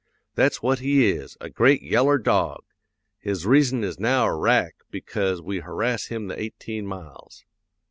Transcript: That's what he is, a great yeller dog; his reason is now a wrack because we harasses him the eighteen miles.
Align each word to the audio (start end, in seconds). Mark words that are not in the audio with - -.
That's 0.33 0.63
what 0.63 0.79
he 0.79 1.07
is, 1.11 1.37
a 1.39 1.51
great 1.51 1.83
yeller 1.83 2.17
dog; 2.17 2.63
his 3.19 3.45
reason 3.45 3.83
is 3.83 3.99
now 3.99 4.25
a 4.25 4.35
wrack 4.35 4.77
because 4.89 5.43
we 5.43 5.59
harasses 5.59 6.07
him 6.07 6.25
the 6.25 6.39
eighteen 6.41 6.87
miles. 6.87 7.45